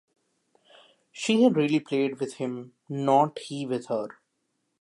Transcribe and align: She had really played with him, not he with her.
She 1.11 1.43
had 1.43 1.55
really 1.55 1.79
played 1.79 2.19
with 2.19 2.37
him, 2.37 2.73
not 2.89 3.37
he 3.37 3.67
with 3.67 3.85
her. 3.85 4.09